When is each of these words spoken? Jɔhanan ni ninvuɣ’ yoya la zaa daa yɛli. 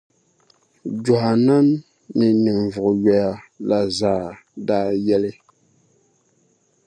Jɔhanan 1.03 1.67
ni 2.17 2.27
ninvuɣ’ 2.43 2.91
yoya 3.05 3.25
la 3.67 3.79
zaa 3.97 4.25
daa 4.67 4.89
yɛli. 5.05 5.31